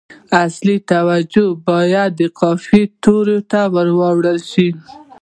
[0.43, 4.69] اصلي توجه باید د قافیې تورو ته واړول شي.